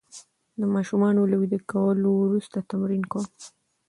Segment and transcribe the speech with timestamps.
[0.59, 3.27] د ماشومانو له ویده کولو وروسته تمرین کوم.